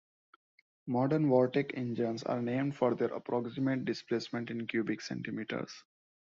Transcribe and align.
Modern 0.87 1.27
Vortec 1.29 1.73
engines 1.75 2.23
are 2.23 2.41
named 2.41 2.75
for 2.75 2.95
their 2.95 3.09
approximate 3.13 3.85
displacement 3.85 4.49
in 4.49 4.65
cubic 4.65 4.99
centimetres. 4.99 5.71